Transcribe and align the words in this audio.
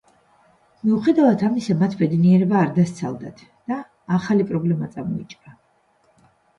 მიუხედავად 0.85 1.43
ამისა, 1.49 1.75
მათ 1.83 1.93
ბედნიერება 2.01 2.59
არ 2.63 2.73
დასცალდათ 2.81 3.47
და 3.71 3.81
ახალი 4.19 4.51
პრობლემა 4.53 4.93
წამოიჭრა. 4.99 5.59